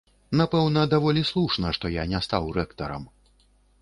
[0.39, 3.03] Напэўна, даволі слушна, што я не стаў рэктарам.